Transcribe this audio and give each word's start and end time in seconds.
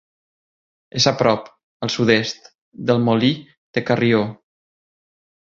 És 0.99 1.05
a 1.11 1.13
prop, 1.19 1.51
al 1.87 1.93
sud-est, 1.97 2.49
del 2.89 3.05
Molí 3.11 3.31
de 3.79 3.85
Carrió. 3.91 4.27